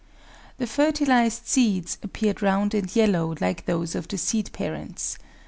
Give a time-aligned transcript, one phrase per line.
[0.57, 5.19] The fertilised seeds appeared round and yellow like those of the seed parents.